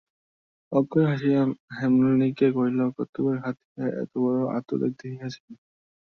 অক্ষয় 0.71 1.05
হাসিয়া 1.09 1.41
হেমনলিনীকে 1.77 2.47
কহিল, 2.55 2.79
কর্তব্যের 2.95 3.37
খাতিরে 3.43 3.85
এতবড়ো 4.01 4.43
আত্মত্যাগ 4.57 4.91
দেখিয়াছেন? 4.93 5.51